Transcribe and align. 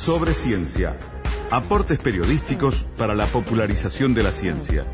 sobre 0.00 0.32
ciencia. 0.32 0.96
Aportes 1.50 1.98
periodísticos 1.98 2.86
para 2.96 3.14
la 3.14 3.26
popularización 3.26 4.14
de 4.14 4.22
la 4.22 4.32
ciencia. 4.32 4.86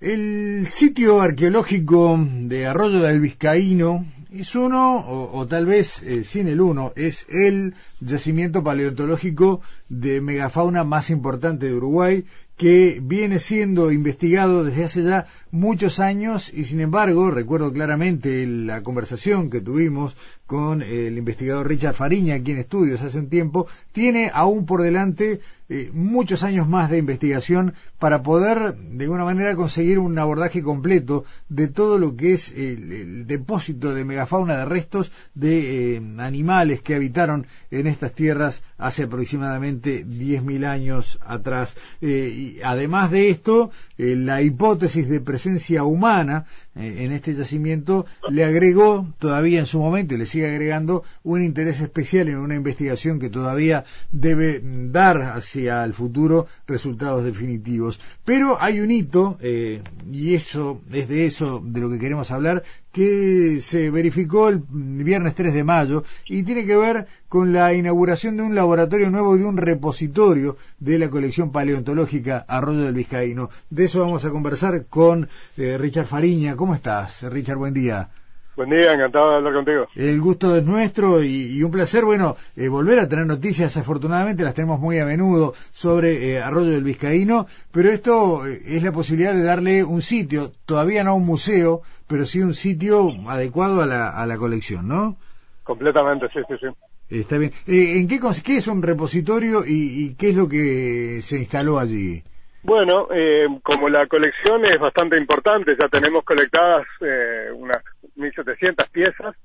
El 0.00 0.66
sitio 0.66 1.22
arqueológico 1.22 2.18
de 2.18 2.66
Arroyo 2.66 3.00
del 3.00 3.20
Vizcaíno 3.20 4.04
es 4.40 4.54
uno, 4.54 4.98
o, 5.06 5.46
tal 5.46 5.66
vez 5.66 6.02
eh, 6.02 6.24
sin 6.24 6.48
el 6.48 6.60
uno, 6.60 6.92
es 6.96 7.26
el 7.28 7.74
yacimiento 8.00 8.64
paleontológico 8.64 9.60
de 9.88 10.20
megafauna 10.20 10.82
más 10.82 11.10
importante 11.10 11.66
de 11.66 11.74
Uruguay, 11.74 12.24
que 12.56 13.00
viene 13.02 13.38
siendo 13.38 13.90
investigado 13.90 14.64
desde 14.64 14.84
hace 14.84 15.02
ya 15.02 15.26
muchos 15.50 15.98
años 16.00 16.52
y 16.52 16.64
sin 16.64 16.80
embargo, 16.80 17.30
recuerdo 17.30 17.72
claramente 17.72 18.46
la 18.46 18.82
conversación 18.82 19.50
que 19.50 19.60
tuvimos 19.60 20.16
con 20.46 20.82
el 20.82 21.16
investigador 21.16 21.68
Richard 21.68 21.94
Fariña 21.94 22.34
aquí 22.34 22.52
en 22.52 22.58
estudios 22.58 23.00
hace 23.02 23.18
un 23.18 23.28
tiempo, 23.28 23.66
tiene 23.92 24.30
aún 24.32 24.66
por 24.66 24.82
delante 24.82 25.40
eh, 25.70 25.90
muchos 25.94 26.42
años 26.42 26.68
más 26.68 26.90
de 26.90 26.98
investigación 26.98 27.72
para 27.98 28.22
poder 28.22 28.76
de 28.76 29.04
alguna 29.04 29.24
manera 29.24 29.56
conseguir 29.56 29.98
un 29.98 30.18
abordaje 30.18 30.62
completo 30.62 31.24
de 31.48 31.68
todo 31.68 31.98
lo 31.98 32.16
que 32.16 32.34
es 32.34 32.52
el, 32.52 33.26
depósito 33.26 33.94
de 33.94 34.04
megafauna 34.04 34.58
de 34.58 34.64
restos 34.66 35.10
de 35.34 35.96
eh, 35.96 36.02
animales 36.18 36.82
que 36.82 36.94
habitaron 36.94 37.46
en 37.70 37.86
estas 37.86 38.12
tierras 38.12 38.62
hace 38.76 39.04
aproximadamente 39.04 40.04
10.000 40.04 40.66
años 40.66 41.18
atrás. 41.22 41.76
Eh, 42.02 42.43
y 42.44 42.60
además 42.62 43.10
de 43.10 43.30
esto, 43.30 43.70
la 43.96 44.42
hipótesis 44.42 45.08
de 45.08 45.20
presencia 45.20 45.84
humana 45.84 46.44
en 46.76 47.12
este 47.12 47.34
yacimiento 47.34 48.06
le 48.28 48.44
agregó 48.44 49.06
todavía 49.18 49.60
en 49.60 49.66
su 49.66 49.78
momento 49.78 50.14
y 50.14 50.18
le 50.18 50.26
sigue 50.26 50.50
agregando 50.50 51.04
un 51.22 51.42
interés 51.42 51.80
especial 51.80 52.28
en 52.28 52.36
una 52.36 52.54
investigación 52.54 53.18
que 53.18 53.30
todavía 53.30 53.84
debe 54.12 54.60
dar 54.62 55.22
hacia 55.22 55.84
el 55.84 55.94
futuro 55.94 56.46
resultados 56.66 57.24
definitivos. 57.24 58.00
Pero 58.24 58.60
hay 58.60 58.80
un 58.80 58.90
hito, 58.90 59.38
eh, 59.40 59.82
y 60.10 60.34
eso 60.34 60.80
es 60.92 61.08
de 61.08 61.26
eso 61.26 61.62
de 61.64 61.80
lo 61.80 61.90
que 61.90 61.98
queremos 61.98 62.30
hablar, 62.30 62.64
que 62.94 63.60
se 63.60 63.90
verificó 63.90 64.48
el 64.48 64.62
viernes 64.68 65.34
3 65.34 65.52
de 65.52 65.64
mayo 65.64 66.04
y 66.26 66.44
tiene 66.44 66.64
que 66.64 66.76
ver 66.76 67.08
con 67.28 67.52
la 67.52 67.74
inauguración 67.74 68.36
de 68.36 68.44
un 68.44 68.54
laboratorio 68.54 69.10
nuevo 69.10 69.34
y 69.34 69.40
de 69.40 69.44
un 69.46 69.56
repositorio 69.56 70.56
de 70.78 71.00
la 71.00 71.10
colección 71.10 71.50
paleontológica 71.50 72.44
Arroyo 72.46 72.82
del 72.82 72.94
Vizcaíno. 72.94 73.50
De 73.68 73.86
eso 73.86 73.98
vamos 73.98 74.24
a 74.24 74.30
conversar 74.30 74.86
con 74.86 75.28
eh, 75.56 75.76
Richard 75.76 76.06
Fariña. 76.06 76.54
¿Cómo 76.64 76.76
estás, 76.76 77.22
Richard? 77.24 77.58
Buen 77.58 77.74
día. 77.74 78.08
Buen 78.56 78.70
día, 78.70 78.94
encantado 78.94 79.28
de 79.28 79.36
hablar 79.36 79.52
contigo. 79.52 79.86
El 79.94 80.18
gusto 80.18 80.56
es 80.56 80.64
nuestro 80.64 81.22
y, 81.22 81.62
un 81.62 81.70
placer, 81.70 82.06
bueno, 82.06 82.36
eh, 82.56 82.68
volver 82.68 83.00
a 83.00 83.06
tener 83.06 83.26
noticias, 83.26 83.76
afortunadamente 83.76 84.44
las 84.44 84.54
tenemos 84.54 84.80
muy 84.80 84.98
a 84.98 85.04
menudo 85.04 85.52
sobre 85.74 86.30
eh, 86.30 86.40
Arroyo 86.40 86.70
del 86.70 86.82
Vizcaíno, 86.82 87.46
pero 87.70 87.90
esto 87.90 88.46
eh, 88.46 88.62
es 88.64 88.82
la 88.82 88.92
posibilidad 88.92 89.34
de 89.34 89.42
darle 89.42 89.84
un 89.84 90.00
sitio, 90.00 90.52
todavía 90.64 91.04
no 91.04 91.16
un 91.16 91.26
museo, 91.26 91.82
pero 92.06 92.24
sí 92.24 92.40
un 92.40 92.54
sitio 92.54 93.10
adecuado 93.28 93.82
a 93.82 93.86
la, 93.86 94.08
a 94.08 94.26
la 94.26 94.38
colección, 94.38 94.88
¿no? 94.88 95.18
Completamente, 95.64 96.28
sí, 96.32 96.40
sí, 96.48 96.54
sí. 96.62 97.20
Está 97.20 97.36
bien. 97.36 97.52
¿En 97.66 98.08
qué, 98.08 98.18
qué 98.42 98.56
es 98.56 98.68
un 98.68 98.80
repositorio 98.80 99.66
y, 99.66 100.04
y 100.04 100.14
qué 100.14 100.30
es 100.30 100.34
lo 100.34 100.48
que 100.48 101.20
se 101.20 101.36
instaló 101.36 101.78
allí? 101.78 102.24
Bueno, 102.64 103.08
eh, 103.14 103.46
como 103.62 103.90
la 103.90 104.06
colección 104.06 104.64
es 104.64 104.78
bastante 104.78 105.18
importante, 105.18 105.76
ya 105.78 105.86
tenemos 105.88 106.24
colectadas 106.24 106.86
eh, 107.02 107.50
unas 107.54 107.84
1.700 108.16 108.88
piezas 108.90 109.36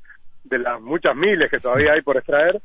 de 0.45 0.57
las 0.57 0.79
muchas 0.79 1.15
miles 1.17 1.51
que 1.51 1.59
todavía 1.59 1.93
hay 1.93 2.01
por 2.01 2.15
extraer, 2.15 2.61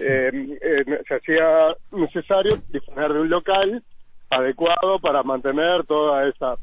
eh, 0.00 0.58
eh, 0.62 0.84
se 1.06 1.14
hacía 1.14 1.76
necesario 1.92 2.58
disponer 2.70 3.12
de 3.12 3.20
un 3.20 3.28
local 3.28 3.82
adecuado 4.30 4.98
para 4.98 5.22
mantener 5.22 5.84
toda 5.84 6.26
esa 6.26 6.54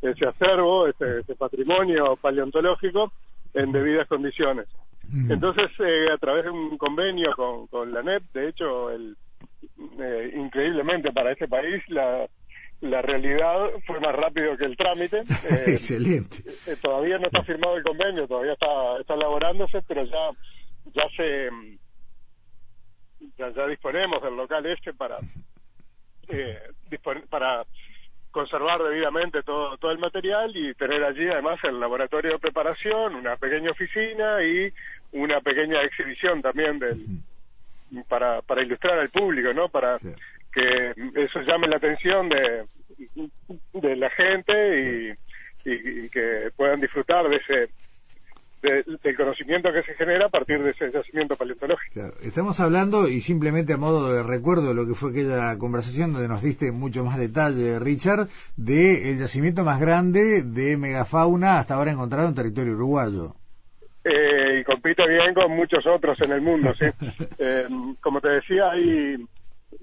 ese 0.00 0.26
acervo, 0.26 0.86
ese, 0.86 1.20
ese 1.20 1.34
patrimonio 1.34 2.16
paleontológico 2.16 3.12
en 3.54 3.72
debidas 3.72 4.08
condiciones. 4.08 4.66
Entonces, 5.28 5.70
eh, 5.78 6.06
a 6.12 6.18
través 6.18 6.44
de 6.44 6.50
un 6.50 6.76
convenio 6.78 7.32
con, 7.36 7.66
con 7.68 7.92
la 7.92 8.02
NEP, 8.02 8.22
de 8.32 8.48
hecho, 8.48 8.90
el, 8.90 9.16
eh, 10.00 10.32
increíblemente 10.34 11.12
para 11.12 11.32
ese 11.32 11.46
país, 11.46 11.82
la, 11.88 12.26
la 12.84 13.00
realidad 13.00 13.70
fue 13.86 13.98
más 14.00 14.14
rápido 14.14 14.56
que 14.56 14.64
el 14.64 14.76
trámite. 14.76 15.22
Eh, 15.44 15.74
Excelente. 15.74 16.38
Eh, 16.66 16.76
todavía 16.80 17.18
no 17.18 17.26
está 17.26 17.42
firmado 17.42 17.76
el 17.76 17.82
convenio, 17.82 18.26
todavía 18.26 18.52
está, 18.52 18.98
está 19.00 19.14
elaborándose, 19.14 19.82
pero 19.86 20.04
ya, 20.04 20.30
ya 20.94 21.08
se, 21.16 21.50
ya, 23.36 23.50
ya 23.50 23.66
disponemos 23.66 24.22
del 24.22 24.36
local 24.36 24.64
este 24.66 24.94
para, 24.94 25.18
eh, 26.28 26.58
para 27.28 27.64
conservar 28.30 28.82
debidamente 28.82 29.42
todo, 29.42 29.76
todo 29.76 29.90
el 29.90 29.98
material 29.98 30.50
y 30.56 30.74
tener 30.74 31.04
allí 31.04 31.28
además 31.28 31.58
el 31.64 31.78
laboratorio 31.78 32.32
de 32.32 32.38
preparación, 32.38 33.14
una 33.14 33.36
pequeña 33.36 33.70
oficina 33.70 34.42
y 34.42 34.72
una 35.12 35.40
pequeña 35.40 35.82
exhibición 35.82 36.42
también 36.42 36.78
del, 36.78 37.04
para, 38.08 38.42
para 38.42 38.62
ilustrar 38.62 38.98
al 38.98 39.10
público, 39.10 39.52
¿no? 39.52 39.68
Para 39.68 39.98
que 40.52 40.94
eso 41.16 41.40
llame 41.42 41.68
la 41.68 41.76
atención 41.76 42.28
de, 42.28 42.64
de 43.72 43.96
la 43.96 44.10
gente 44.10 45.16
y, 45.64 45.70
y, 45.70 46.08
que 46.08 46.50
puedan 46.56 46.80
disfrutar 46.80 47.28
de 47.28 47.36
ese 47.36 47.70
del 48.64 49.16
conocimiento 49.16 49.70
que 49.72 49.82
se 49.82 49.94
genera 49.94 50.26
a 50.26 50.28
partir 50.30 50.62
de 50.62 50.70
ese 50.70 50.90
yacimiento 50.90 51.36
paleontológico. 51.36 52.00
Estamos 52.22 52.60
hablando, 52.60 53.08
y 53.08 53.20
simplemente 53.20 53.74
a 53.74 53.76
modo 53.76 54.12
de 54.12 54.22
recuerdo 54.22 54.68
de 54.68 54.74
lo 54.74 54.86
que 54.86 54.94
fue 54.94 55.10
aquella 55.10 55.58
conversación 55.58 56.12
donde 56.12 56.28
nos 56.28 56.42
diste 56.42 56.72
mucho 56.72 57.04
más 57.04 57.18
detalle, 57.18 57.78
Richard, 57.78 58.28
del 58.56 59.06
el 59.06 59.18
yacimiento 59.18 59.64
más 59.64 59.80
grande 59.80 60.42
de 60.42 60.76
megafauna 60.76 61.58
hasta 61.58 61.74
ahora 61.74 61.92
encontrado 61.92 62.28
en 62.28 62.34
territorio 62.34 62.72
uruguayo. 62.72 63.34
Eh, 64.04 64.60
y 64.60 64.64
compite 64.64 65.06
bien 65.08 65.32
con 65.34 65.50
muchos 65.52 65.86
otros 65.86 66.20
en 66.20 66.32
el 66.32 66.40
mundo, 66.40 66.74
sí. 66.74 66.86
Eh, 67.38 67.66
como 68.00 68.20
te 68.20 68.28
decía, 68.28 68.70
hay 68.70 69.16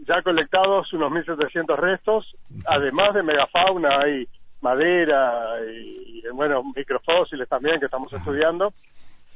ya 0.08 0.22
colectados 0.22 0.92
unos 0.94 1.12
1.700 1.12 1.76
restos, 1.78 2.36
además 2.66 3.14
de 3.14 3.24
megafauna 3.24 4.00
hay 4.00 4.28
madera 4.62 5.58
y, 5.66 6.24
bueno, 6.34 6.64
microfósiles 6.76 7.48
también 7.50 7.80
que 7.80 7.86
estamos 7.86 8.12
estudiando, 8.14 8.74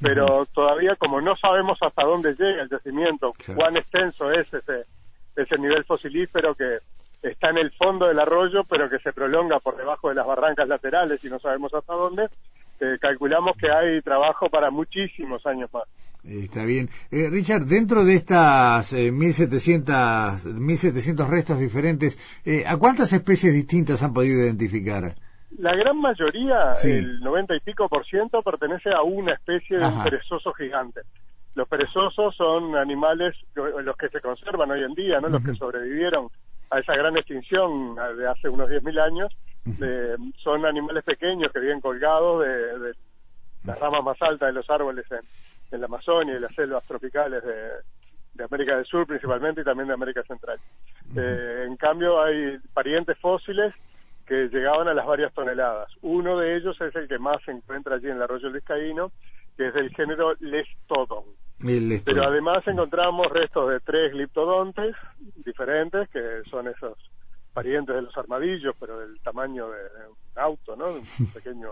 pero 0.00 0.46
todavía 0.46 0.94
como 0.96 1.20
no 1.20 1.36
sabemos 1.36 1.78
hasta 1.80 2.04
dónde 2.04 2.34
llega 2.34 2.62
el 2.62 2.68
yacimiento, 2.68 3.32
cuán 3.56 3.76
extenso 3.76 4.30
es 4.30 4.52
ese, 4.52 4.84
ese 5.34 5.58
nivel 5.58 5.84
fosilífero 5.84 6.54
que 6.54 6.78
está 7.22 7.50
en 7.50 7.58
el 7.58 7.72
fondo 7.72 8.06
del 8.06 8.20
arroyo, 8.20 8.64
pero 8.64 8.88
que 8.88 8.98
se 8.98 9.12
prolonga 9.12 9.58
por 9.58 9.76
debajo 9.76 10.08
de 10.08 10.14
las 10.14 10.26
barrancas 10.26 10.68
laterales 10.68 11.24
y 11.24 11.28
no 11.28 11.38
sabemos 11.38 11.74
hasta 11.74 11.94
dónde, 11.94 12.28
eh, 12.80 12.98
calculamos 13.00 13.56
que 13.56 13.70
hay 13.70 14.00
trabajo 14.02 14.48
para 14.48 14.70
muchísimos 14.70 15.44
años 15.46 15.72
más. 15.72 15.84
Está 16.28 16.64
bien. 16.64 16.88
Eh, 17.12 17.28
Richard, 17.30 17.66
dentro 17.66 18.04
de 18.04 18.14
estas 18.14 18.92
eh, 18.92 19.12
1700, 19.12 20.44
1700 20.44 21.28
restos 21.28 21.60
diferentes, 21.60 22.18
eh, 22.44 22.64
¿a 22.66 22.76
cuántas 22.76 23.12
especies 23.12 23.54
distintas 23.54 24.02
han 24.02 24.12
podido 24.12 24.44
identificar? 24.44 25.14
La 25.58 25.74
gran 25.76 26.00
mayoría, 26.00 26.70
el 26.84 27.20
90 27.20 27.56
y 27.56 27.60
pico 27.60 27.88
por 27.88 28.04
ciento, 28.04 28.42
pertenece 28.42 28.90
a 28.92 29.02
una 29.02 29.34
especie 29.34 29.78
de 29.78 29.86
un 29.86 30.02
perezoso 30.02 30.52
gigante. 30.52 31.02
Los 31.54 31.68
perezosos 31.68 32.34
son 32.36 32.76
animales, 32.76 33.34
los 33.54 33.96
que 33.96 34.08
se 34.08 34.20
conservan 34.20 34.70
hoy 34.72 34.82
en 34.82 34.94
día, 34.94 35.20
no 35.20 35.28
los 35.28 35.42
que 35.42 35.54
sobrevivieron 35.54 36.28
a 36.70 36.80
esa 36.80 36.94
gran 36.94 37.16
extinción 37.16 37.94
de 37.94 38.28
hace 38.28 38.48
unos 38.48 38.68
10.000 38.68 39.00
años. 39.00 39.32
son 40.42 40.66
animales 40.66 41.04
pequeños 41.04 41.50
que 41.52 41.60
viven 41.60 41.80
colgados 41.80 42.44
de, 42.44 42.78
de 42.78 42.92
las 43.64 43.78
ramas 43.78 44.04
más 44.04 44.20
altas 44.20 44.48
de 44.48 44.52
los 44.52 44.68
árboles 44.68 45.06
en, 45.10 45.20
en 45.70 45.80
la 45.80 45.86
Amazonia 45.86 46.36
y 46.36 46.40
las 46.40 46.54
selvas 46.54 46.84
tropicales 46.84 47.42
de, 47.44 47.70
de 48.34 48.44
América 48.44 48.76
del 48.76 48.84
Sur 48.84 49.06
principalmente 49.06 49.60
y 49.60 49.64
también 49.64 49.88
de 49.88 49.94
América 49.94 50.22
Central. 50.24 50.58
eh, 51.16 51.64
en 51.66 51.76
cambio 51.76 52.22
hay 52.22 52.58
parientes 52.72 53.18
fósiles 53.18 53.74
que 54.26 54.48
llegaban 54.48 54.88
a 54.88 54.94
las 54.94 55.06
varias 55.06 55.32
toneladas. 55.32 55.88
Uno 56.02 56.38
de 56.38 56.56
ellos 56.56 56.80
es 56.80 56.94
el 56.96 57.06
que 57.06 57.18
más 57.18 57.42
se 57.44 57.52
encuentra 57.52 57.94
allí 57.96 58.06
en 58.06 58.16
el 58.16 58.22
arroyo 58.22 58.50
Vizcaíno, 58.50 59.12
que 59.56 59.68
es 59.68 59.74
del 59.74 59.94
género 59.94 60.34
Lestodon. 60.40 61.24
Pero 62.04 62.24
además 62.24 62.66
encontramos 62.66 63.28
restos 63.30 63.70
de 63.70 63.80
tres 63.80 64.12
gliptodontes 64.12 64.94
diferentes, 65.44 66.08
que 66.10 66.42
son 66.50 66.68
esos 66.68 66.98
parientes 67.54 67.94
de 67.94 68.02
los 68.02 68.16
armadillos, 68.18 68.74
pero 68.78 68.98
del 68.98 69.18
tamaño 69.20 69.70
de 69.70 69.78
un 70.08 70.16
auto, 70.42 70.76
¿no? 70.76 70.92
De 70.92 70.98
un 70.98 71.32
pequeño 71.32 71.70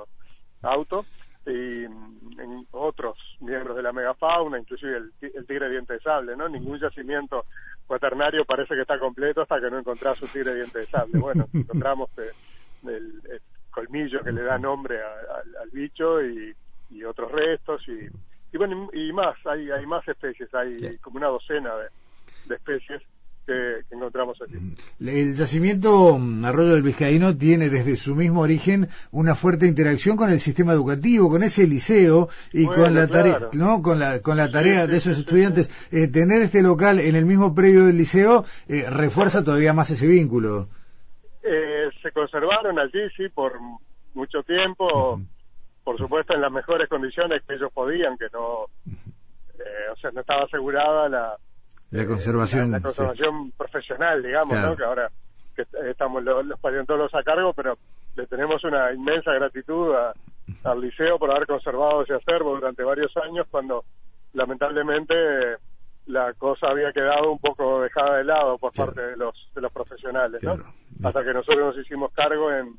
auto 0.63 1.05
y 1.47 1.87
mm, 1.89 2.41
en 2.41 2.67
otros 2.73 3.19
miembros 3.41 3.77
de 3.77 3.83
la 3.83 3.93
megafauna, 3.93 4.59
inclusive 4.59 4.97
el, 4.97 5.13
el 5.21 5.47
tigre 5.47 5.71
diente 5.71 5.95
de 5.95 6.01
sable, 6.01 6.37
¿no? 6.37 6.49
Ningún 6.49 6.79
yacimiento 6.79 7.45
cuaternario 7.87 8.45
parece 8.45 8.75
que 8.75 8.83
está 8.83 8.99
completo 8.99 9.43
hasta 9.43 9.61
que 9.61 9.71
no 9.71 9.79
encontrás 9.79 10.21
un 10.23 10.29
tigre 10.29 10.55
diente 10.55 10.81
de 10.81 10.87
sable. 10.87 11.19
Bueno, 11.19 11.47
encontramos 11.55 12.11
eh, 12.19 12.31
el, 12.89 13.41
colmillo 13.71 14.23
que 14.23 14.31
le 14.31 14.43
da 14.43 14.57
nombre 14.57 15.01
al 15.03 15.71
bicho 15.73 16.23
y, 16.23 16.55
otros 17.05 17.33
restos 17.33 17.83
y, 17.89 18.07
y 18.53 18.57
bueno, 18.57 18.89
y, 18.93 19.13
más, 19.13 19.37
hay, 19.47 19.69
hay 19.73 19.85
más 19.85 20.07
especies, 20.07 20.55
hay 20.55 20.97
como 20.99 21.17
una 21.17 21.27
docena 21.27 21.75
de 22.47 22.55
especies 22.55 23.03
encontramos 24.05 24.41
aquí. 24.43 24.55
El 25.01 25.35
yacimiento 25.35 26.19
mm, 26.19 26.45
Arroyo 26.45 26.75
del 26.75 26.83
Vizcaíno 26.83 27.37
tiene 27.37 27.71
desde 27.71 27.97
su 27.97 28.15
mismo 28.15 28.43
origen 28.43 28.89
una 29.11 29.35
fuerte 29.35 29.67
interacción 29.67 30.17
con 30.17 30.31
el 30.31 30.41
sistema 30.41 30.73
educativo, 30.73 31.31
con 31.31 31.43
ese 31.43 31.67
liceo 31.67 32.29
y 32.53 32.67
con 32.67 32.95
la 32.95 33.09
tarea, 33.09 33.49
¿no? 33.55 33.83
Con 33.83 33.99
la 33.99 34.21
con 34.21 34.37
la 34.37 34.51
tarea 34.51 34.87
de 34.87 34.97
esos 34.97 35.19
estudiantes. 35.19 35.71
Eh, 35.91 36.09
tener 36.09 36.43
este 36.43 36.63
local 36.63 37.01
en 37.01 37.17
el 37.17 37.25
mismo 37.25 37.55
predio 37.55 37.87
del 37.87 37.97
liceo 37.97 38.45
eh, 38.69 38.87
refuerza 38.89 39.43
todavía 39.43 39.73
más 39.73 39.91
ese 39.91 40.07
vínculo. 40.07 40.69
Eh, 41.43 41.91
se 42.03 42.13
conservaron 42.13 42.79
allí 42.79 43.09
sí 43.17 43.29
por 43.29 43.53
mucho 44.15 44.43
tiempo, 44.43 45.21
por 45.83 45.99
supuesto 45.99 46.35
en 46.35 46.41
las 46.41 46.53
mejores 46.53 46.89
condiciones 46.89 47.43
que 47.47 47.55
ellos 47.55 47.73
podían, 47.73 48.17
que 48.17 48.27
no, 48.33 48.65
o 48.65 49.97
sea, 50.01 50.11
no 50.13 50.21
estaba 50.21 50.45
asegurada 50.45 51.09
la 51.09 51.37
la 51.91 52.07
conservación. 52.07 52.71
La, 52.71 52.81
conservación 52.81 53.53
profesional, 53.53 54.23
digamos, 54.23 54.59
¿no? 54.59 54.77
Que 54.77 54.85
ahora 54.85 55.11
que 55.55 55.65
estamos 55.89 56.23
los, 56.23 56.59
paleontólogos 56.61 57.15
a 57.15 57.23
cargo, 57.23 57.53
pero 57.53 57.79
le 58.17 58.27
tenemos 58.27 58.63
una 58.65 58.93
inmensa 58.93 59.33
gratitud 59.33 59.95
al 60.65 60.81
liceo 60.81 61.19
por 61.19 61.31
haber 61.31 61.47
conservado 61.47 62.03
ese 62.03 62.15
acervo 62.15 62.55
durante 62.55 62.83
varios 62.83 63.17
años 63.17 63.47
cuando 63.51 63.85
lamentablemente 64.33 65.15
la 66.07 66.33
cosa 66.35 66.69
había 66.69 66.93
quedado 66.93 67.31
un 67.31 67.39
poco 67.39 67.81
dejada 67.81 68.19
de 68.19 68.25
lado 68.25 68.59
por 68.59 68.73
parte 68.75 69.01
de 69.01 69.17
los 69.17 69.51
de 69.55 69.61
los 69.61 69.73
profesionales, 69.73 70.43
¿no? 70.43 70.57
Hasta 71.03 71.25
que 71.25 71.33
nosotros 71.33 71.75
nos 71.75 71.85
hicimos 71.85 72.13
cargo 72.13 72.53
en, 72.53 72.77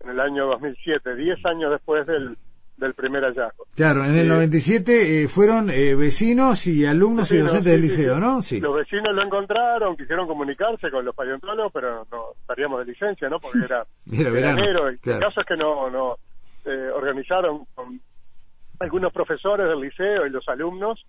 en 0.00 0.10
el 0.10 0.20
año 0.20 0.46
2007, 0.46 1.14
10 1.14 1.46
años 1.46 1.70
después 1.70 2.06
del 2.06 2.36
del 2.76 2.94
primer 2.94 3.22
hallazgo. 3.22 3.66
Claro, 3.74 4.04
en 4.04 4.16
el 4.16 4.28
97 4.28 4.92
eh, 4.92 5.22
eh, 5.22 5.28
fueron 5.28 5.70
eh, 5.70 5.94
vecinos 5.94 6.66
y 6.66 6.84
alumnos 6.84 7.30
y 7.32 7.38
docentes 7.38 7.72
del 7.72 7.80
liceo, 7.80 8.18
¿no? 8.20 8.42
Sí. 8.42 8.60
Los 8.60 8.74
vecinos 8.74 9.14
lo 9.14 9.22
encontraron, 9.22 9.96
quisieron 9.96 10.26
comunicarse 10.26 10.90
con 10.90 11.04
los 11.04 11.14
paleontólogos, 11.14 11.72
pero 11.72 12.06
no 12.10 12.32
estaríamos 12.40 12.80
de 12.80 12.92
licencia, 12.92 13.28
¿no? 13.28 13.40
Porque 13.40 13.64
era, 13.64 13.86
era 14.12 14.50
enero. 14.50 14.88
El 14.88 15.00
caso 15.00 15.40
es 15.40 15.46
que 15.46 15.56
no, 15.56 15.90
no 15.90 16.16
organizaron 16.94 17.64
con 17.74 18.00
algunos 18.80 19.12
profesores 19.12 19.68
del 19.68 19.80
liceo 19.80 20.26
y 20.26 20.30
los 20.30 20.46
alumnos 20.48 21.06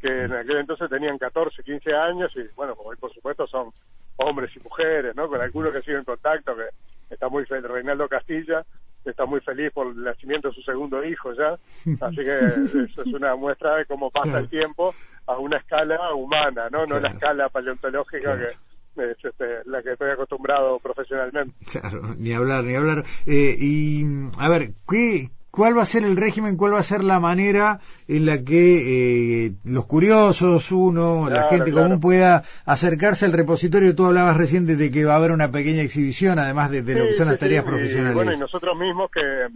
que 0.00 0.24
en 0.24 0.32
aquel 0.32 0.58
entonces 0.58 0.90
tenían 0.90 1.16
14, 1.16 1.62
15 1.62 1.94
años 1.94 2.30
y 2.36 2.42
bueno, 2.54 2.74
como 2.74 2.90
hoy 2.90 2.96
por 2.96 3.12
supuesto 3.14 3.46
son 3.46 3.70
hombres 4.16 4.50
y 4.54 4.60
mujeres, 4.60 5.14
¿no? 5.14 5.28
Con 5.28 5.40
algunos 5.40 5.72
que 5.72 5.80
siguen 5.80 5.98
en 5.98 6.04
contacto, 6.04 6.54
que 6.56 7.14
está 7.14 7.28
muy 7.28 7.44
feliz, 7.46 7.64
Reinaldo 7.64 8.08
Castilla, 8.08 8.64
está 9.10 9.26
muy 9.26 9.40
feliz 9.40 9.72
por 9.72 9.88
el 9.88 10.02
nacimiento 10.02 10.48
de 10.48 10.54
su 10.54 10.62
segundo 10.62 11.04
hijo 11.04 11.32
ya, 11.34 11.56
así 12.06 12.16
que 12.16 12.38
eso 12.38 13.02
es 13.02 13.06
una 13.12 13.36
muestra 13.36 13.76
de 13.76 13.86
cómo 13.86 14.10
pasa 14.10 14.38
el 14.38 14.48
tiempo 14.48 14.94
a 15.26 15.38
una 15.38 15.58
escala 15.58 16.14
humana, 16.14 16.68
¿no? 16.70 16.86
No 16.86 16.98
la 16.98 17.08
escala 17.08 17.48
paleontológica 17.48 18.38
que 18.38 18.48
es 18.96 19.24
este, 19.24 19.44
la 19.66 19.82
que 19.82 19.92
estoy 19.92 20.10
acostumbrado 20.10 20.78
profesionalmente. 20.78 21.54
Claro, 21.70 22.00
ni 22.16 22.32
hablar, 22.32 22.64
ni 22.64 22.74
hablar. 22.74 23.04
Eh, 23.26 23.56
y, 23.58 24.04
a 24.38 24.48
ver, 24.48 24.70
¿qué, 24.88 25.30
cuál 25.56 25.76
va 25.76 25.82
a 25.82 25.86
ser 25.86 26.04
el 26.04 26.16
régimen, 26.16 26.58
cuál 26.58 26.74
va 26.74 26.80
a 26.80 26.82
ser 26.82 27.02
la 27.02 27.18
manera 27.18 27.80
en 28.06 28.26
la 28.26 28.44
que 28.44 29.46
eh, 29.46 29.52
los 29.64 29.86
curiosos, 29.86 30.70
uno, 30.70 31.30
la 31.30 31.44
gente 31.44 31.72
común 31.72 31.98
pueda 31.98 32.42
acercarse 32.66 33.24
al 33.24 33.32
repositorio. 33.32 33.96
Tú 33.96 34.04
hablabas 34.04 34.36
recién 34.36 34.66
de 34.66 34.90
que 34.90 35.04
va 35.06 35.14
a 35.14 35.16
haber 35.16 35.32
una 35.32 35.50
pequeña 35.50 35.80
exhibición, 35.80 36.38
además 36.38 36.70
de, 36.70 36.82
lo 36.82 37.06
que 37.06 37.14
son 37.14 37.28
las 37.28 37.38
tareas 37.38 37.64
profesionales. 37.64 38.14
bueno, 38.14 38.34
y 38.34 38.38
nosotros 38.38 38.78
mismos 38.78 39.10
que, 39.10 39.46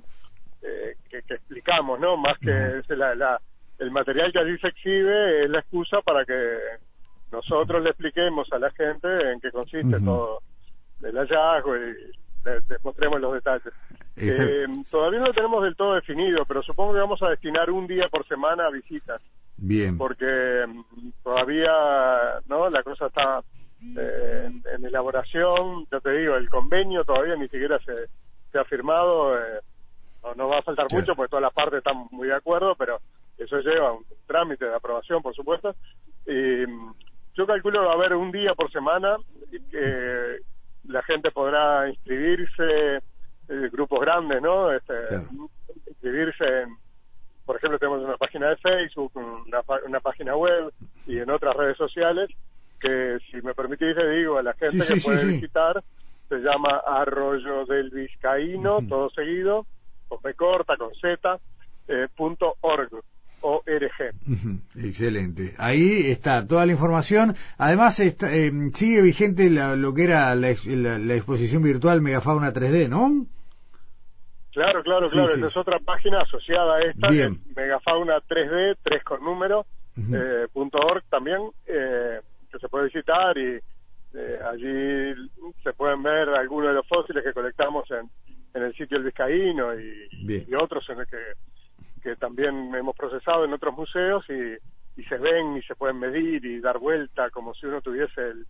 eh, 0.62 0.96
que, 1.10 1.18
explicamos, 1.34 2.00
¿no? 2.00 2.16
Más 2.16 2.38
que 2.38 2.80
el 3.78 3.90
material 3.90 4.32
que 4.32 4.38
allí 4.38 4.58
se 4.58 4.68
exhibe 4.68 5.44
es 5.44 5.50
la 5.50 5.60
excusa 5.60 5.98
para 6.00 6.24
que 6.24 6.56
nosotros 7.30 7.82
le 7.82 7.90
expliquemos 7.90 8.50
a 8.52 8.58
la 8.58 8.70
gente 8.70 9.32
en 9.32 9.40
qué 9.40 9.50
consiste 9.50 10.00
todo 10.00 10.40
el 11.02 11.14
hallazgo 11.14 11.76
y 11.76 11.94
les 12.44 12.84
mostremos 12.84 13.20
los 13.20 13.34
detalles. 13.34 13.72
Eh, 14.20 14.66
todavía 14.90 15.20
no 15.20 15.26
lo 15.26 15.32
tenemos 15.32 15.62
del 15.62 15.76
todo 15.76 15.94
definido, 15.94 16.44
pero 16.44 16.62
supongo 16.62 16.92
que 16.92 17.00
vamos 17.00 17.22
a 17.22 17.30
destinar 17.30 17.70
un 17.70 17.86
día 17.86 18.08
por 18.08 18.26
semana 18.26 18.66
a 18.66 18.70
visitas. 18.70 19.20
Bien. 19.56 19.96
Porque 19.96 20.64
mm, 20.66 21.10
todavía, 21.22 21.72
¿no? 22.46 22.68
La 22.70 22.82
cosa 22.82 23.06
está 23.06 23.42
eh, 23.96 24.50
en 24.76 24.84
elaboración. 24.84 25.86
Yo 25.90 26.00
te 26.00 26.10
digo, 26.12 26.36
el 26.36 26.48
convenio 26.48 27.04
todavía 27.04 27.36
ni 27.36 27.48
siquiera 27.48 27.78
se, 27.80 27.94
se 28.52 28.58
ha 28.58 28.64
firmado. 28.64 29.38
Eh, 29.38 29.60
no, 30.36 30.48
va 30.48 30.58
a 30.58 30.62
faltar 30.62 30.86
mucho 30.90 31.14
porque 31.14 31.30
todas 31.30 31.42
las 31.42 31.54
partes 31.54 31.78
están 31.78 32.06
muy 32.10 32.28
de 32.28 32.34
acuerdo, 32.34 32.74
pero 32.74 33.00
eso 33.38 33.56
lleva 33.56 33.92
un 33.92 34.04
trámite 34.26 34.66
de 34.66 34.74
aprobación, 34.74 35.22
por 35.22 35.34
supuesto. 35.34 35.74
Y 36.26 36.66
mm, 36.66 36.94
yo 37.34 37.46
calculo 37.46 37.80
que 37.80 37.86
va 37.86 37.92
a 37.92 37.96
haber 37.96 38.14
un 38.14 38.30
día 38.30 38.54
por 38.54 38.70
semana 38.70 39.16
que 39.70 40.40
la 40.84 41.02
gente 41.02 41.30
podrá 41.30 41.88
inscribirse 41.88 43.00
eh, 43.50 43.68
grupos 43.72 44.00
grandes, 44.00 44.40
¿no? 44.40 44.72
Este, 44.72 44.94
Inscribirse 45.88 46.44
en, 46.44 46.76
por 47.44 47.56
ejemplo, 47.56 47.80
tenemos 47.80 48.04
una 48.04 48.16
página 48.16 48.48
de 48.50 48.56
Facebook, 48.58 49.12
una, 49.16 50.00
página 50.00 50.36
web 50.36 50.72
y 51.04 51.18
en 51.18 51.28
otras 51.30 51.56
redes 51.56 51.76
sociales 51.76 52.30
que, 52.78 53.18
si 53.28 53.42
me 53.42 53.54
permitís, 53.54 53.96
le 53.96 54.18
digo 54.18 54.38
a 54.38 54.42
la 54.44 54.52
gente 54.54 54.86
que 54.86 55.00
puede 55.00 55.26
visitar, 55.26 55.82
se 56.28 56.36
llama 56.36 56.80
Arroyo 56.86 57.66
del 57.66 57.90
Vizcaíno, 57.90 58.78
todo 58.88 59.10
seguido, 59.10 59.66
con 60.06 60.22
B 60.22 60.32
corta, 60.34 60.76
con 60.76 60.94
Z, 60.94 61.40
eh, 61.88 62.06
punto 62.16 62.54
org. 62.60 62.90
ORG. 63.42 64.14
Excelente. 64.76 65.54
Ahí 65.56 66.10
está 66.10 66.46
toda 66.46 66.66
la 66.66 66.72
información. 66.72 67.34
Además, 67.56 67.98
está, 67.98 68.32
eh, 68.36 68.52
sigue 68.74 69.00
vigente 69.00 69.48
lo 69.50 69.94
que 69.94 70.04
era 70.04 70.34
la, 70.34 70.54
la, 70.98 71.14
exposición 71.14 71.62
virtual 71.62 72.02
Megafauna 72.02 72.52
3D, 72.52 72.90
¿no? 72.90 73.26
Claro, 74.52 74.82
claro, 74.82 75.08
claro. 75.08 75.46
es 75.46 75.56
otra 75.56 75.78
página 75.78 76.22
asociada 76.22 76.76
a 76.76 76.82
esta, 76.82 77.08
Megafauna 77.54 78.18
3D, 78.28 78.78
3 78.82 79.04
con 79.04 79.22
número, 79.24 79.64
eh, 79.96 80.48
punto 80.52 80.78
org 80.78 81.04
también, 81.08 81.38
eh, 81.66 82.20
que 82.50 82.58
se 82.58 82.68
puede 82.68 82.86
visitar 82.86 83.36
y 83.38 83.60
eh, 84.14 84.38
allí 84.50 85.30
se 85.62 85.72
pueden 85.72 86.02
ver 86.02 86.30
algunos 86.30 86.70
de 86.70 86.74
los 86.74 86.88
fósiles 86.88 87.22
que 87.22 87.32
colectamos 87.32 87.88
en, 87.92 88.10
en 88.54 88.62
el 88.62 88.74
sitio 88.74 88.96
El 88.96 89.04
Vizcaíno 89.04 89.78
y, 89.78 90.08
y 90.48 90.54
otros 90.54 90.88
en 90.90 91.00
el 91.00 91.06
que, 91.06 91.22
que 92.02 92.16
también 92.16 92.74
hemos 92.74 92.96
procesado 92.96 93.44
en 93.44 93.52
otros 93.52 93.76
museos 93.76 94.24
y, 94.28 95.00
y 95.00 95.04
se 95.04 95.16
ven 95.16 95.56
y 95.56 95.62
se 95.62 95.76
pueden 95.76 96.00
medir 96.00 96.44
y 96.44 96.60
dar 96.60 96.78
vuelta 96.78 97.30
como 97.30 97.54
si 97.54 97.66
uno 97.66 97.80
tuviese 97.80 98.20
el, 98.20 98.46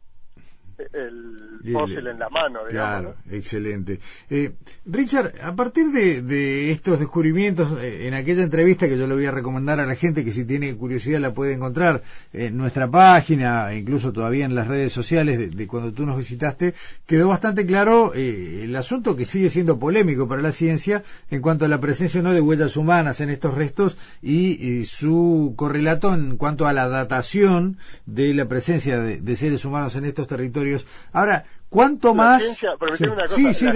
el 0.93 1.51
fósil 1.73 2.07
en 2.07 2.19
la 2.19 2.29
mano. 2.29 2.61
Digamos, 2.69 2.71
claro, 2.71 3.17
excelente. 3.31 4.01
Eh, 4.29 4.53
Richard, 4.87 5.35
a 5.43 5.55
partir 5.55 5.89
de, 5.89 6.71
estos 6.71 6.99
descubrimientos, 6.99 7.73
eh, 7.81 8.07
en 8.07 8.15
aquella 8.15 8.43
entrevista 8.43 8.89
que 8.89 8.99
yo 8.99 9.07
le 9.07 9.15
voy 9.15 9.27
a 9.27 9.31
recomendar 9.31 9.81
a 9.81 9.87
la 9.87 9.95
gente 9.95 10.25
que 10.25 10.33
si 10.33 10.45
tiene 10.45 10.75
curiosidad 10.75 11.21
la 11.21 11.35
puede 11.35 11.55
encontrar 11.55 12.03
en 12.33 12.57
nuestra 12.57 12.91
página, 12.91 13.75
incluso 13.75 14.13
todavía 14.13 14.45
en 14.45 14.55
las 14.55 14.69
redes 14.69 14.93
sociales 14.93 15.55
de, 15.55 15.67
cuando 15.67 15.93
tú 15.93 16.07
nos 16.07 16.17
visitaste, 16.17 16.75
quedó 17.07 17.29
bastante 17.29 17.67
claro 17.67 18.13
eh, 18.15 18.63
el 18.65 18.75
asunto 18.77 19.17
que 19.17 19.27
sigue 19.27 19.51
siendo 19.51 19.79
polémico 19.79 20.29
para 20.29 20.43
la 20.43 20.53
ciencia 20.53 21.03
en 21.31 21.43
cuanto 21.43 21.65
a 21.65 21.69
la 21.69 21.81
presencia 21.81 22.23
no 22.23 22.33
de 22.33 22.41
huellas 22.41 22.77
humanas 22.77 23.21
en 23.21 23.31
estos 23.31 23.55
restos 23.55 23.99
y, 24.23 24.85
su 24.85 25.55
correlato 25.57 26.15
en 26.15 26.37
cuanto 26.37 26.67
a 26.67 26.73
la 26.73 26.89
datación 26.89 27.77
de 28.07 28.35
la 28.35 28.47
presencia 28.47 28.99
de 28.99 29.37
seres 29.37 29.65
humanos 29.65 29.95
en 29.97 30.05
estos 30.05 30.27
territorios 30.27 30.70
Ahora, 31.13 31.45
¿cuánto 31.69 32.15
más? 32.15 32.43
Ciencia, 32.43 32.71
una 32.81 32.91
cosa, 32.91 33.07
la 33.07 33.29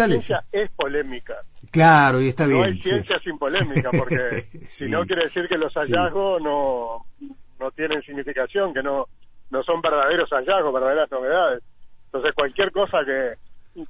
ciencia 0.06 0.44
es 0.52 0.70
polémica. 0.72 1.36
Claro, 1.70 2.20
y 2.20 2.28
está 2.28 2.46
bien. 2.46 2.58
No 2.58 2.64
hay 2.64 2.80
ciencia 2.80 3.18
sin 3.20 3.38
polémica, 3.38 3.90
porque 3.98 4.48
si 4.68 4.88
no 4.88 5.06
quiere 5.06 5.24
decir 5.24 5.48
que 5.48 5.58
los 5.58 5.72
hallazgos 5.74 6.42
no, 6.42 7.06
no 7.58 7.70
tienen 7.72 8.02
significación, 8.02 8.74
que 8.74 8.82
no, 8.82 9.06
no 9.50 9.62
son 9.62 9.80
verdaderos 9.80 10.30
hallazgos, 10.30 10.72
verdaderas 10.72 11.10
novedades. 11.10 11.62
Entonces, 12.06 12.32
cualquier 12.34 12.70
cosa 12.70 12.98
que, 13.04 13.34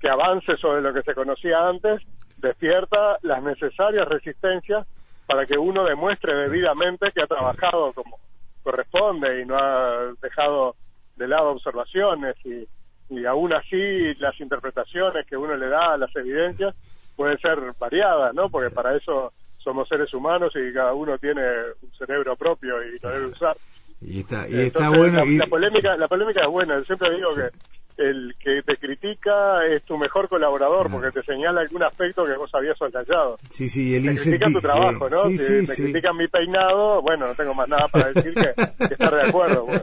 que 0.00 0.08
avance 0.08 0.56
sobre 0.56 0.82
lo 0.82 0.94
que 0.94 1.02
se 1.02 1.14
conocía 1.14 1.68
antes 1.68 2.00
despierta 2.38 3.18
las 3.22 3.42
necesarias 3.42 4.06
resistencias 4.08 4.86
para 5.26 5.46
que 5.46 5.56
uno 5.58 5.84
demuestre 5.84 6.34
debidamente 6.34 7.10
que 7.12 7.22
ha 7.22 7.26
trabajado 7.26 7.92
como 7.92 8.18
corresponde 8.62 9.42
y 9.42 9.44
no 9.44 9.56
ha 9.56 10.12
dejado 10.20 10.76
de 11.16 11.28
lado 11.28 11.50
observaciones 11.50 12.34
y, 12.44 12.66
y 13.10 13.24
aún 13.26 13.52
así 13.52 14.14
las 14.18 14.38
interpretaciones 14.40 15.26
que 15.26 15.36
uno 15.36 15.56
le 15.56 15.68
da 15.68 15.94
a 15.94 15.98
las 15.98 16.14
evidencias 16.16 16.74
pueden 17.16 17.38
ser 17.38 17.58
variadas, 17.78 18.34
¿no? 18.34 18.48
Porque 18.48 18.70
para 18.70 18.96
eso 18.96 19.32
somos 19.58 19.88
seres 19.88 20.12
humanos 20.12 20.52
y 20.54 20.72
cada 20.72 20.92
uno 20.94 21.18
tiene 21.18 21.42
un 21.82 21.92
cerebro 21.96 22.36
propio 22.36 22.82
y 22.82 22.98
lo 23.00 23.10
debe 23.10 23.26
usar. 23.26 23.56
Y 24.00 24.20
está, 24.20 24.48
y 24.48 24.60
está 24.60 24.90
bueno. 24.90 25.22
La, 25.24 25.46
polémica, 25.46 25.96
la 25.96 26.08
polémica 26.08 26.42
es 26.42 26.50
buena. 26.50 26.82
siempre 26.84 27.14
digo 27.14 27.34
que 27.34 27.48
el 27.96 28.34
que 28.40 28.62
te 28.62 28.76
critica 28.76 29.64
es 29.66 29.84
tu 29.84 29.96
mejor 29.96 30.28
colaborador 30.28 30.90
porque 30.90 31.12
te 31.12 31.22
señala 31.22 31.60
algún 31.60 31.82
aspecto 31.84 32.24
que 32.26 32.36
vos 32.36 32.50
habías 32.52 32.76
soslayado. 32.76 33.38
Sí, 33.50 33.68
sí, 33.68 33.94
el 33.94 34.14
te 34.14 34.20
critica 34.20 34.50
tu 34.52 34.60
trabajo, 34.60 35.08
¿no? 35.08 35.30
si 35.30 35.52
me 35.52 35.74
critican 35.74 36.16
mi 36.16 36.28
peinado, 36.28 37.00
bueno, 37.02 37.28
no 37.28 37.34
tengo 37.34 37.54
más 37.54 37.68
nada 37.68 37.86
para 37.88 38.12
decir 38.12 38.34
que, 38.34 38.50
estar 38.92 39.14
de 39.14 39.22
acuerdo. 39.22 39.66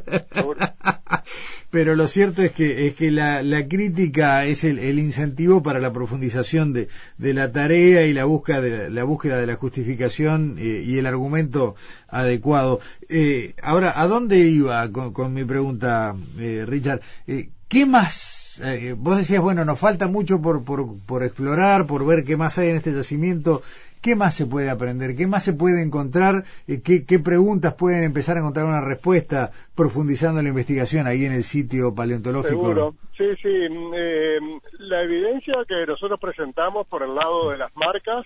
Pero 1.71 1.95
lo 1.95 2.09
cierto 2.09 2.41
es 2.43 2.51
que 2.51 2.87
es 2.87 2.95
que 2.95 3.11
la, 3.11 3.41
la 3.43 3.65
crítica 3.67 4.45
es 4.45 4.65
el, 4.65 4.77
el, 4.77 4.99
incentivo 4.99 5.63
para 5.63 5.79
la 5.79 5.93
profundización 5.93 6.73
de, 6.73 6.89
de 7.17 7.33
la 7.33 7.53
tarea 7.53 8.05
y 8.05 8.13
la 8.13 8.25
búsqueda 8.25 8.59
de 8.59 8.89
la, 8.89 9.03
búsqueda 9.05 9.37
de 9.37 9.47
la 9.47 9.55
justificación 9.55 10.57
eh, 10.59 10.83
y 10.85 10.97
el 10.97 11.05
argumento 11.05 11.75
adecuado. 12.09 12.81
Eh, 13.07 13.53
ahora, 13.63 13.93
¿a 13.95 14.05
dónde 14.07 14.39
iba 14.39 14.91
con, 14.91 15.13
con 15.13 15.33
mi 15.33 15.45
pregunta, 15.45 16.13
eh, 16.37 16.65
Richard? 16.67 16.99
Eh, 17.25 17.49
¿Qué 17.69 17.85
más? 17.85 18.50
Eh, 18.63 18.95
vos 18.97 19.17
decías, 19.17 19.41
bueno, 19.41 19.65
nos 19.65 19.79
falta 19.79 20.07
mucho 20.07 20.41
por, 20.41 20.63
por, 20.63 21.23
explorar, 21.23 21.87
por 21.87 22.05
ver 22.05 22.23
qué 22.23 22.37
más 22.37 22.57
hay 22.57 22.69
en 22.69 22.75
este 22.77 22.93
yacimiento. 22.93 23.61
¿Qué 24.01 24.15
más 24.15 24.33
se 24.33 24.45
puede 24.47 24.69
aprender? 24.69 25.15
¿Qué 25.15 25.27
más 25.27 25.43
se 25.43 25.53
puede 25.53 25.81
encontrar? 25.81 26.43
Eh, 26.67 26.81
¿Qué, 26.83 27.05
¿Qué, 27.05 27.19
preguntas 27.19 27.75
pueden 27.75 28.03
empezar 28.03 28.35
a 28.37 28.39
encontrar 28.39 28.65
una 28.65 28.81
respuesta 28.81 29.51
profundizando 29.75 30.41
la 30.41 30.49
investigación 30.49 31.05
ahí 31.05 31.25
en 31.25 31.33
el 31.33 31.43
sitio 31.43 31.93
paleontológico? 31.93 32.49
Seguro. 32.49 32.95
Sí, 33.17 33.29
sí. 33.41 33.67
Eh, 33.95 34.39
la 34.79 35.03
evidencia 35.03 35.53
que 35.67 35.85
nosotros 35.85 36.19
presentamos 36.19 36.87
por 36.87 37.03
el 37.03 37.13
lado 37.13 37.51
de 37.51 37.57
las 37.57 37.75
marcas 37.75 38.25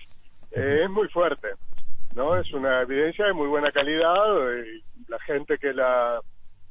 es 0.50 0.88
muy 0.88 1.08
fuerte. 1.08 1.48
¿no? 2.14 2.36
Es 2.36 2.50
una 2.54 2.80
evidencia 2.80 3.26
de 3.26 3.34
muy 3.34 3.46
buena 3.46 3.70
calidad. 3.70 4.24
Y 4.64 4.82
la 5.08 5.18
gente 5.20 5.58
que 5.58 5.72
la 5.72 6.20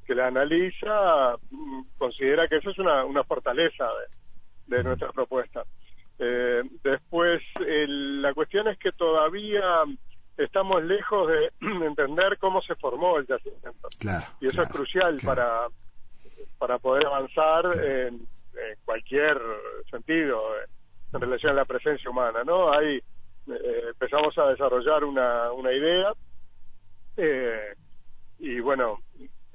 que 0.05 0.15
la 0.15 0.27
analiza 0.27 1.35
mm, 1.49 1.81
considera 1.97 2.47
que 2.47 2.57
eso 2.57 2.69
es 2.69 2.79
una, 2.79 3.03
una 3.05 3.23
fortaleza 3.23 3.87
de, 4.67 4.83
nuestra 4.83 5.11
propuesta. 5.11 5.63
Eh, 6.17 6.63
después, 6.83 7.41
la 7.59 8.33
cuestión 8.33 8.67
es 8.67 8.77
que 8.77 8.91
todavía 8.91 9.83
estamos 10.37 10.83
lejos 10.83 11.27
de 11.29 11.51
entender 11.85 12.37
cómo 12.37 12.61
se 12.61 12.75
formó 12.75 13.17
el 13.17 13.27
yacimiento. 13.27 13.89
y 14.39 14.47
eso 14.47 14.61
es 14.61 14.69
crucial 14.69 15.17
para, 15.23 15.67
para 16.57 16.77
poder 16.79 17.05
avanzar 17.05 17.65
en, 17.83 18.27
cualquier 18.85 19.37
sentido 19.91 20.41
en 21.13 21.19
relación 21.19 21.51
a 21.51 21.55
la 21.55 21.65
presencia 21.65 22.09
humana. 22.09 22.43
¿no? 22.45 22.71
Ahí 22.71 22.95
eh, 23.47 23.83
empezamos 23.89 24.37
a 24.37 24.47
desarrollar 24.47 25.03
una, 25.03 25.51
una 25.51 25.73
idea 25.73 26.13
eh, 27.17 27.75
y 28.39 28.59
bueno, 28.59 28.99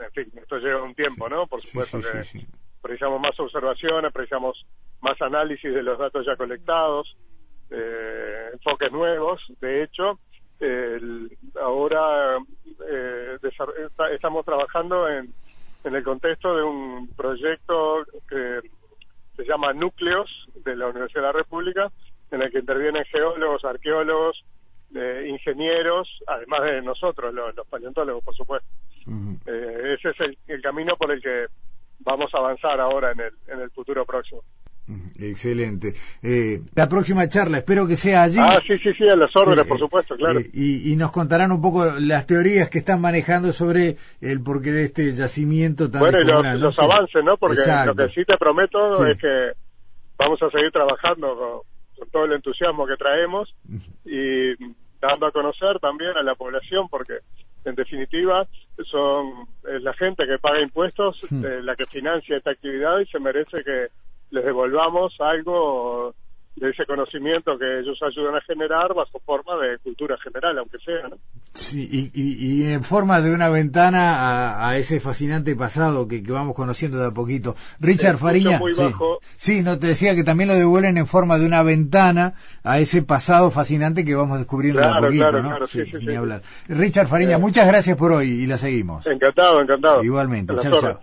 en 0.00 0.12
fin, 0.12 0.33
esto 0.40 0.59
lleva 0.59 0.83
un 0.83 0.95
tiempo, 0.95 1.28
¿no? 1.28 1.47
Por 1.47 1.61
supuesto 1.61 1.99
que 2.00 2.47
precisamos 2.80 3.21
más 3.21 3.38
observaciones, 3.38 4.12
precisamos 4.12 4.66
más 5.00 5.21
análisis 5.21 5.73
de 5.73 5.83
los 5.83 5.99
datos 5.99 6.26
ya 6.26 6.37
colectados, 6.37 7.16
eh, 7.71 8.50
enfoques 8.52 8.90
nuevos. 8.92 9.40
De 9.61 9.83
hecho, 9.83 10.19
ahora 11.61 12.38
eh, 12.88 13.38
estamos 14.12 14.45
trabajando 14.45 15.09
en, 15.09 15.33
en 15.85 15.95
el 15.95 16.02
contexto 16.02 16.57
de 16.57 16.62
un 16.62 17.09
proyecto 17.16 18.04
que 18.28 18.61
se 19.37 19.45
llama 19.45 19.73
Núcleos 19.73 20.49
de 20.64 20.76
la 20.76 20.88
Universidad 20.88 21.23
de 21.23 21.26
la 21.28 21.33
República, 21.33 21.90
en 22.30 22.42
el 22.42 22.50
que 22.50 22.59
intervienen 22.59 23.04
geólogos, 23.07 23.64
arqueólogos, 23.64 24.45
eh, 24.95 25.26
ingenieros, 25.28 26.09
además 26.26 26.62
de 26.62 26.83
nosotros, 26.83 27.33
los, 27.33 27.54
paleontólogos, 27.69 28.25
por 28.25 28.35
supuesto. 28.35 28.69
Eh, 29.07 29.95
ese 29.99 30.11
es 30.11 30.37
el, 30.47 30.62
camino 30.62 30.97
por 30.97 31.12
el 31.12 31.21
que 31.21 31.47
vamos 32.00 32.33
a 32.35 32.38
avanzar 32.38 32.80
ahora 32.80 33.12
en 33.12 33.21
el, 33.21 33.33
en 33.49 33.61
el 33.61 33.71
futuro 33.71 34.04
próximo. 34.04 34.42
Excelente. 35.19 35.95
Eh, 36.23 36.62
la 36.75 36.88
próxima 36.88 37.28
charla, 37.28 37.59
espero 37.59 37.87
que 37.87 37.97
sea 37.97 38.23
allí. 38.23 38.38
Ah, 38.40 38.61
sí, 38.66 38.76
sí, 38.78 38.92
sí, 38.95 39.09
a 39.09 39.16
las 39.16 39.35
órdenes, 39.37 39.66
por 39.66 39.78
supuesto, 39.78 40.16
claro. 40.16 40.40
y, 40.52 40.97
nos 40.97 41.12
contarán 41.12 41.52
un 41.52 41.62
poco 41.62 41.85
las 41.99 42.26
teorías 42.26 42.69
que 42.69 42.78
están 42.78 43.00
manejando 43.00 43.52
sobre 43.52 43.97
el 44.21 44.42
porqué 44.42 44.73
de 44.73 44.85
este 44.85 45.12
yacimiento 45.12 45.90
tan 45.90 46.00
Bueno, 46.00 46.21
y 46.21 46.59
los, 46.59 46.78
avances, 46.78 47.23
¿no? 47.25 47.37
Porque 47.37 47.61
lo 47.87 47.95
que 47.95 48.09
sí 48.09 48.25
te 48.25 48.37
prometo 48.37 49.07
es 49.07 49.16
que 49.19 49.52
vamos 50.19 50.42
a 50.42 50.50
seguir 50.50 50.71
trabajando 50.73 51.37
con, 51.37 51.61
con 51.99 52.11
todo 52.11 52.25
el 52.25 52.33
entusiasmo 52.33 52.87
que 52.87 52.97
traemos 52.97 53.54
y 54.04 54.54
dando 55.00 55.26
a 55.26 55.33
conocer 55.33 55.78
también 55.80 56.16
a 56.16 56.23
la 56.23 56.35
población, 56.35 56.88
porque 56.90 57.19
en 57.64 57.75
definitiva 57.75 58.47
son 58.85 59.47
es 59.69 59.83
la 59.83 59.93
gente 59.95 60.26
que 60.26 60.38
paga 60.38 60.61
impuestos 60.62 61.31
eh, 61.33 61.61
la 61.62 61.76
que 61.76 61.87
financia 61.87 62.37
esta 62.37 62.50
actividad 62.50 62.99
y 63.00 63.07
se 63.07 63.19
merece 63.19 63.62
que 63.62 63.88
les 64.31 64.45
devolvamos 64.45 65.14
algo 65.21 66.14
de 66.61 66.71
ese 66.71 66.85
conocimiento 66.85 67.59
que 67.59 67.81
ellos 67.81 67.99
ayudan 68.02 68.37
a 68.37 68.40
generar 68.43 68.93
bajo 68.93 69.19
forma 69.21 69.57
de 69.57 69.79
cultura 69.79 70.19
general, 70.19 70.59
aunque 70.59 70.79
sea, 70.79 71.09
¿no? 71.09 71.17
Sí, 71.55 72.11
y, 72.14 72.71
en 72.71 72.85
forma 72.85 73.23
de 73.23 73.35
una 73.35 73.49
ventana 73.49 74.69
a, 74.69 74.76
ese 74.76 75.00
fascinante 75.00 75.57
pasado 75.57 76.07
que, 76.07 76.21
vamos 76.21 76.55
conociendo 76.55 76.99
de 76.99 77.07
a 77.09 77.11
poquito. 77.11 77.57
Richard 77.81 78.19
Fariña, 78.19 78.61
sí, 79.37 79.62
no 79.62 79.79
te 79.79 79.88
decía 79.88 80.14
que 80.14 80.23
también 80.23 80.49
lo 80.49 80.55
devuelven 80.55 80.99
en 80.99 81.07
forma 81.07 81.38
de 81.38 81.47
una 81.47 81.62
ventana 81.62 82.35
a 82.62 82.79
ese 82.79 83.02
pasado 83.02 83.50
fascinante 83.50 84.05
que 84.05 84.14
vamos 84.14 84.38
descubriendo 84.38 84.81
de 84.81 84.87
a 84.87 85.00
poquito, 85.00 85.43
¿no? 85.43 85.67
sí, 85.67 85.87
sí, 85.87 86.07
Richard 86.69 87.09
Fariña, 87.09 87.38
muchas 87.38 87.67
gracias 87.67 87.97
por 87.97 88.12
hoy 88.12 88.29
y 88.29 88.47
la 88.47 88.59
seguimos. 88.59 89.07
Encantado, 89.07 89.62
encantado. 89.62 90.05
Igualmente, 90.05 90.55
chao, 90.61 90.79
chao. 90.79 91.00